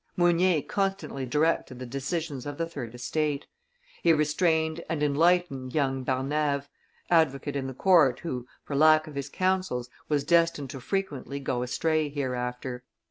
Mounier 0.17 0.63
constantly 0.63 1.27
directed 1.27 1.77
the 1.77 1.85
decisions 1.85 2.47
of 2.47 2.57
the 2.57 2.65
third 2.67 2.95
(estate); 2.95 3.45
he 4.01 4.11
restrained 4.11 4.83
and 4.89 5.03
enlightened 5.03 5.75
young 5.75 6.03
Barnave, 6.03 6.67
advocate 7.11 7.55
in 7.55 7.67
the 7.67 7.75
court, 7.75 8.21
who, 8.21 8.47
for 8.63 8.75
lack 8.75 9.05
of 9.05 9.13
his 9.13 9.29
counsels, 9.29 9.91
was 10.09 10.23
destined 10.23 10.71
to 10.71 10.79
frequently 10.79 11.39
go 11.39 11.61
astray 11.61 12.09
hereafter. 12.09 12.83